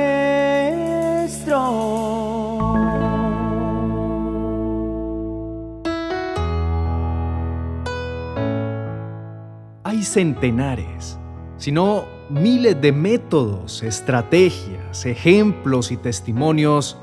[9.86, 11.18] Hay centenares,
[11.56, 16.98] si no miles de métodos, estrategias, ejemplos y testimonios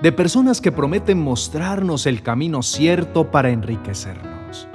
[0.00, 4.66] de personas que prometen mostrarnos el camino cierto para enriquecernos.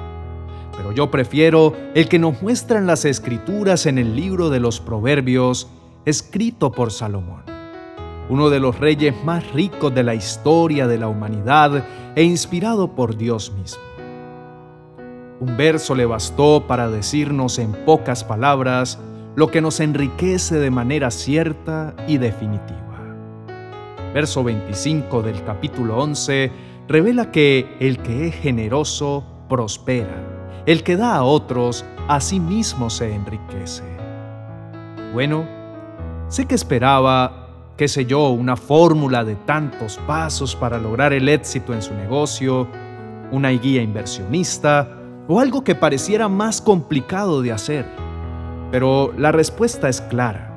[0.77, 5.69] Pero yo prefiero el que nos muestran las escrituras en el libro de los Proverbios,
[6.05, 7.43] escrito por Salomón,
[8.29, 13.15] uno de los reyes más ricos de la historia de la humanidad e inspirado por
[13.15, 13.83] Dios mismo.
[15.39, 18.99] Un verso le bastó para decirnos en pocas palabras
[19.35, 22.79] lo que nos enriquece de manera cierta y definitiva.
[24.13, 26.51] Verso 25 del capítulo 11
[26.87, 32.89] revela que el que es generoso prospera, el que da a otros a sí mismo
[32.89, 33.83] se enriquece.
[35.13, 35.62] Bueno,
[36.27, 41.73] sé que esperaba, qué sé yo, una fórmula de tantos pasos para lograr el éxito
[41.73, 42.67] en su negocio,
[43.31, 44.87] una guía inversionista
[45.27, 47.85] o algo que pareciera más complicado de hacer
[48.73, 50.51] pero la respuesta es clara.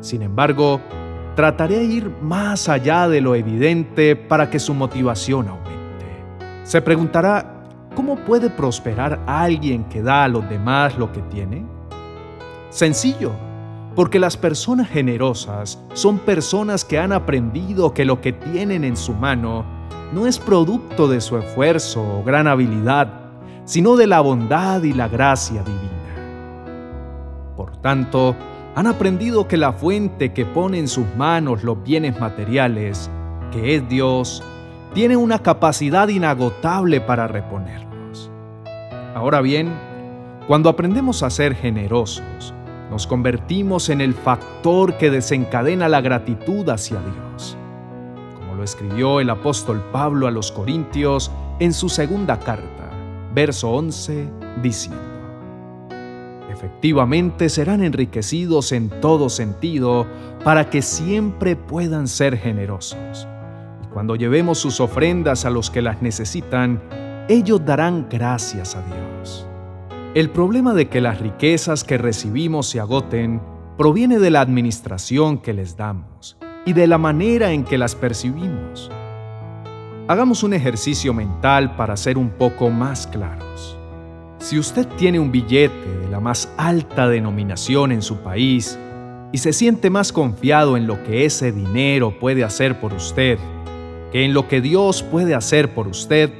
[0.00, 0.80] Sin embargo,
[1.34, 6.06] trataré de ir más allá de lo evidente para que su motivación aumente.
[6.62, 7.64] Se preguntará,
[7.96, 11.66] ¿cómo puede prosperar alguien que da a los demás lo que tiene?
[12.70, 13.32] Sencillo,
[13.96, 19.14] porque las personas generosas son personas que han aprendido que lo que tienen en su
[19.14, 19.64] mano
[20.12, 23.08] no es producto de su esfuerzo o gran habilidad,
[23.64, 25.90] sino de la bondad y la gracia divina.
[27.56, 28.36] Por tanto,
[28.74, 33.10] han aprendido que la fuente que pone en sus manos los bienes materiales,
[33.50, 34.42] que es Dios,
[34.92, 38.30] tiene una capacidad inagotable para reponerlos.
[39.14, 39.72] Ahora bien,
[40.46, 42.54] cuando aprendemos a ser generosos,
[42.90, 47.56] nos convertimos en el factor que desencadena la gratitud hacia Dios.
[48.34, 52.90] Como lo escribió el apóstol Pablo a los Corintios en su segunda carta,
[53.34, 54.28] verso 11,
[54.62, 55.02] diciendo,
[56.50, 60.06] efectivamente serán enriquecidos en todo sentido
[60.44, 63.28] para que siempre puedan ser generosos.
[63.84, 66.80] Y cuando llevemos sus ofrendas a los que las necesitan,
[67.28, 69.46] ellos darán gracias a Dios.
[70.16, 73.42] El problema de que las riquezas que recibimos se agoten
[73.76, 78.90] proviene de la administración que les damos y de la manera en que las percibimos.
[80.08, 83.76] Hagamos un ejercicio mental para ser un poco más claros.
[84.38, 88.78] Si usted tiene un billete de la más alta denominación en su país
[89.32, 93.38] y se siente más confiado en lo que ese dinero puede hacer por usted
[94.12, 96.30] que en lo que Dios puede hacer por usted,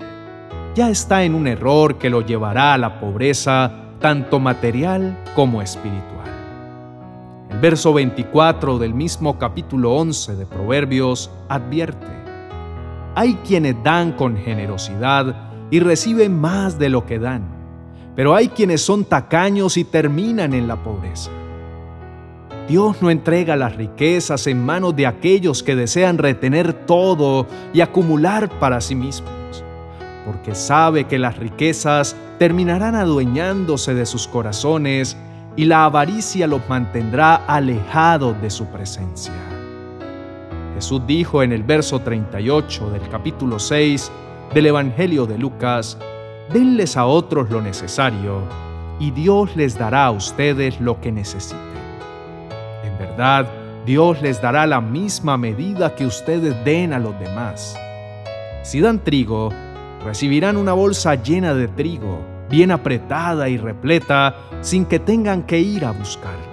[0.76, 6.30] ya está en un error que lo llevará a la pobreza tanto material como espiritual.
[7.50, 12.06] El verso 24 del mismo capítulo 11 de Proverbios advierte,
[13.16, 17.56] hay quienes dan con generosidad y reciben más de lo que dan
[18.16, 21.30] pero hay quienes son tacaños y terminan en la pobreza.
[22.66, 28.48] Dios no entrega las riquezas en manos de aquellos que desean retener todo y acumular
[28.58, 29.30] para sí mismos,
[30.26, 35.16] porque sabe que las riquezas terminarán adueñándose de sus corazones
[35.54, 39.32] y la avaricia los mantendrá alejados de su presencia.
[40.74, 44.12] Jesús dijo en el verso 38 del capítulo 6
[44.52, 45.96] del Evangelio de Lucas,
[46.52, 48.42] denles a otros lo necesario,
[48.98, 51.60] y Dios les dará a ustedes lo que necesiten.
[52.84, 53.46] En verdad,
[53.86, 57.78] Dios les dará la misma medida que ustedes den a los demás.
[58.62, 59.50] Si dan trigo,
[60.04, 62.20] recibirán una bolsa llena de trigo,
[62.50, 66.44] bien apretada y repleta, sin que tengan que ir a buscarla.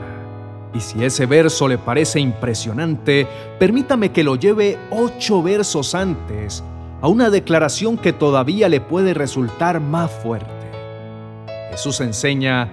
[0.73, 3.27] Y si ese verso le parece impresionante,
[3.59, 6.63] permítame que lo lleve ocho versos antes
[7.01, 10.49] a una declaración que todavía le puede resultar más fuerte.
[11.69, 12.69] Jesús enseña,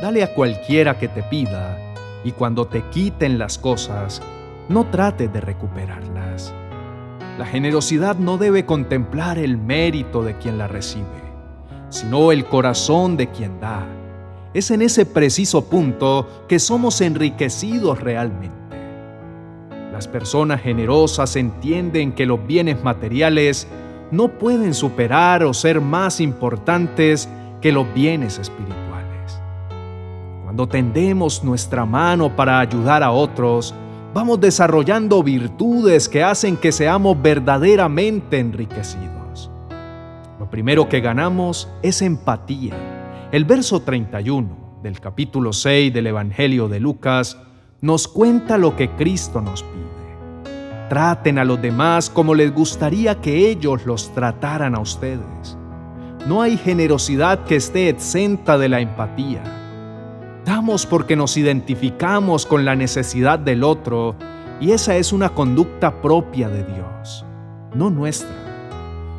[0.00, 1.78] dale a cualquiera que te pida,
[2.24, 4.22] y cuando te quiten las cosas,
[4.68, 6.25] no trates de recuperarlas.
[7.38, 11.04] La generosidad no debe contemplar el mérito de quien la recibe,
[11.90, 13.86] sino el corazón de quien da.
[14.54, 18.56] Es en ese preciso punto que somos enriquecidos realmente.
[19.92, 23.68] Las personas generosas entienden que los bienes materiales
[24.10, 27.28] no pueden superar o ser más importantes
[27.60, 29.40] que los bienes espirituales.
[30.44, 33.74] Cuando tendemos nuestra mano para ayudar a otros,
[34.16, 39.50] vamos desarrollando virtudes que hacen que seamos verdaderamente enriquecidos.
[40.38, 43.28] Lo primero que ganamos es empatía.
[43.30, 47.36] El verso 31 del capítulo 6 del Evangelio de Lucas
[47.82, 50.88] nos cuenta lo que Cristo nos pide.
[50.88, 55.58] Traten a los demás como les gustaría que ellos los trataran a ustedes.
[56.26, 59.65] No hay generosidad que esté exenta de la empatía.
[60.66, 64.16] Porque nos identificamos con la necesidad del otro
[64.60, 67.24] y esa es una conducta propia de Dios,
[67.72, 68.34] no nuestra.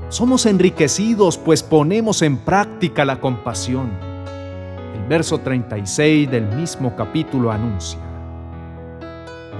[0.09, 3.89] Somos enriquecidos pues ponemos en práctica la compasión.
[4.94, 8.01] El verso 36 del mismo capítulo anuncia.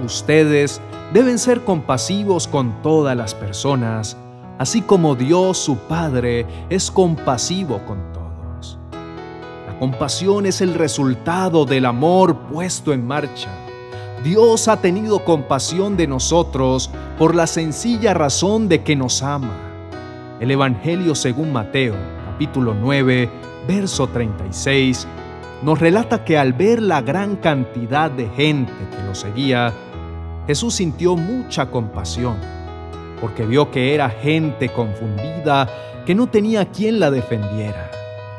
[0.04, 0.82] Ustedes
[1.14, 4.14] deben ser compasivos con todas las personas,
[4.58, 8.17] así como Dios su Padre es compasivo con todos.
[9.78, 13.48] Compasión es el resultado del amor puesto en marcha.
[14.24, 19.54] Dios ha tenido compasión de nosotros por la sencilla razón de que nos ama.
[20.40, 21.94] El Evangelio según Mateo,
[22.26, 23.30] capítulo 9,
[23.68, 25.06] verso 36,
[25.62, 29.72] nos relata que al ver la gran cantidad de gente que lo seguía,
[30.48, 32.36] Jesús sintió mucha compasión,
[33.20, 35.68] porque vio que era gente confundida,
[36.04, 37.92] que no tenía quien la defendiera.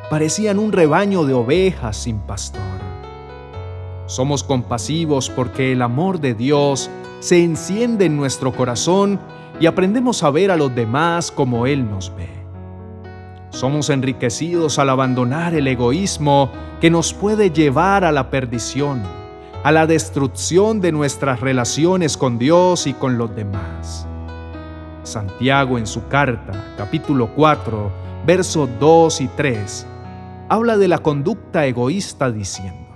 [0.10, 2.62] Parecían un rebaño de ovejas sin pastor.
[4.08, 6.90] Somos compasivos porque el amor de Dios
[7.20, 9.20] se enciende en nuestro corazón
[9.60, 12.30] y aprendemos a ver a los demás como Él nos ve.
[13.52, 16.50] Somos enriquecidos al abandonar el egoísmo
[16.82, 19.04] que nos puede llevar a la perdición
[19.64, 24.08] a la destrucción de nuestras relaciones con Dios y con los demás.
[25.04, 27.92] Santiago en su carta, capítulo 4,
[28.26, 29.86] versos 2 y 3,
[30.50, 32.90] habla de la conducta egoísta diciendo,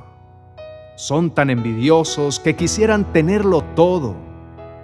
[0.96, 4.16] son tan envidiosos que quisieran tenerlo todo,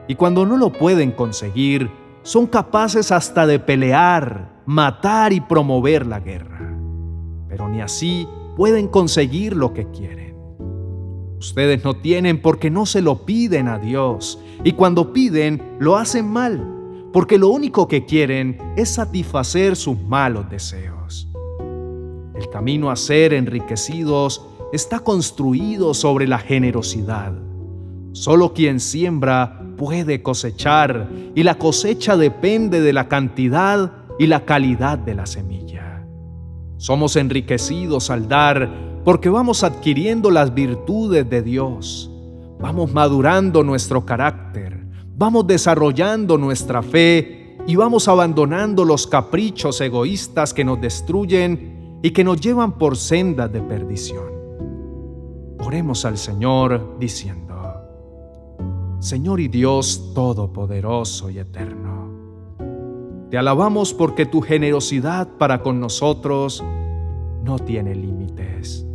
[0.08, 1.90] y cuando no lo pueden conseguir,
[2.24, 6.76] son capaces hasta de pelear, matar y promover la guerra,
[7.48, 10.36] pero ni así pueden conseguir lo que quieren.
[11.40, 14.40] Ustedes no tienen porque no se lo piden a Dios.
[14.66, 16.62] Y cuando piden, lo hacen mal,
[17.14, 21.29] porque lo único que quieren es satisfacer sus malos deseos.
[22.40, 27.34] El camino a ser enriquecidos está construido sobre la generosidad.
[28.14, 34.98] Solo quien siembra puede cosechar y la cosecha depende de la cantidad y la calidad
[34.98, 36.08] de la semilla.
[36.78, 42.10] Somos enriquecidos al dar porque vamos adquiriendo las virtudes de Dios,
[42.58, 50.64] vamos madurando nuestro carácter, vamos desarrollando nuestra fe y vamos abandonando los caprichos egoístas que
[50.64, 54.26] nos destruyen y que nos llevan por sendas de perdición.
[55.60, 57.56] Oremos al Señor diciendo,
[59.00, 61.90] Señor y Dios Todopoderoso y Eterno,
[63.30, 66.64] te alabamos porque tu generosidad para con nosotros
[67.44, 68.86] no tiene límites.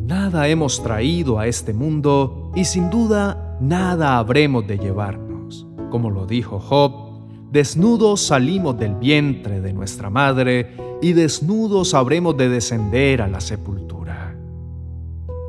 [0.00, 5.66] Nada hemos traído a este mundo y sin duda nada habremos de llevarnos.
[5.90, 7.07] Como lo dijo Job,
[7.50, 14.36] desnudos salimos del vientre de nuestra madre y desnudos habremos de descender a la sepultura.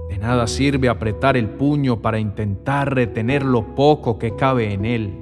[0.09, 5.13] De nada sirve apretar el puño para intentar retener lo poco que cabe en él,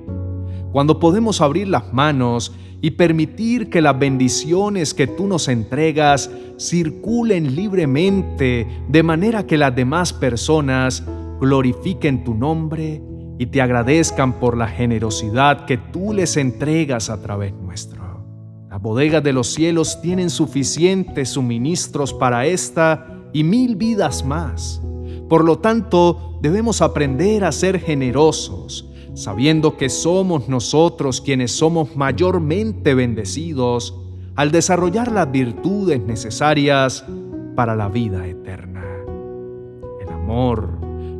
[0.71, 7.55] cuando podemos abrir las manos y permitir que las bendiciones que tú nos entregas circulen
[7.55, 11.03] libremente de manera que las demás personas
[11.39, 13.01] glorifiquen tu nombre
[13.37, 18.25] y te agradezcan por la generosidad que tú les entregas a través nuestro.
[18.69, 24.81] Las bodegas de los cielos tienen suficientes suministros para esta y mil vidas más.
[25.29, 32.93] Por lo tanto, debemos aprender a ser generosos sabiendo que somos nosotros quienes somos mayormente
[32.93, 33.99] bendecidos
[34.35, 37.03] al desarrollar las virtudes necesarias
[37.55, 38.85] para la vida eterna.
[39.99, 40.69] El amor,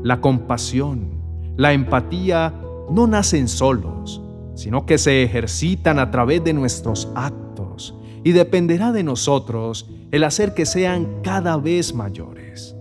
[0.04, 1.17] la compasión,
[1.58, 2.54] la empatía
[2.90, 4.22] no nacen solos,
[4.56, 10.54] sino que se ejercitan a través de nuestros actos y dependerá de nosotros el hacer
[10.54, 12.76] que sean cada vez mayores.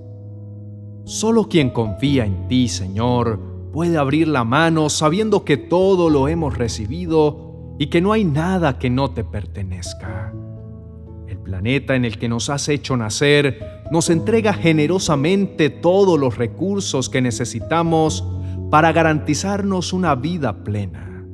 [1.05, 6.57] Solo quien confía en ti, Señor, puede abrir la mano sabiendo que todo lo hemos
[6.57, 10.33] recibido y que no hay nada que no te pertenezca.
[11.29, 17.09] El planeta en el que nos has hecho nacer nos entrega generosamente todos los recursos
[17.09, 18.25] que necesitamos
[18.71, 21.27] para garantizarnos una vida plena.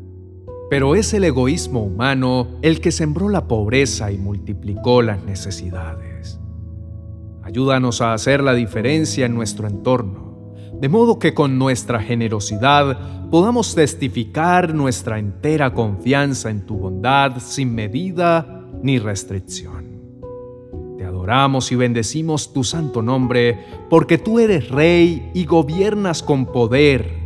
[0.71, 6.41] Pero es el egoísmo humano el que sembró la pobreza y multiplicó las necesidades.
[7.43, 10.33] Ayúdanos a hacer la diferencia en nuestro entorno
[10.83, 17.73] de modo que con nuestra generosidad podamos testificar nuestra entera confianza en tu bondad sin
[17.73, 19.93] medida ni restricción.
[20.99, 27.22] Te Adoramos y bendecimos tu santo nombre, porque tú eres Rey y gobiernas con poder,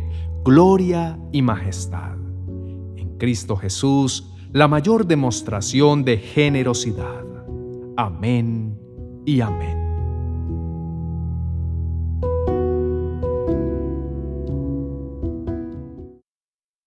[0.47, 2.15] gloria y majestad.
[2.95, 7.25] En Cristo Jesús, la mayor demostración de generosidad.
[7.97, 8.79] Amén
[9.25, 9.76] y amén.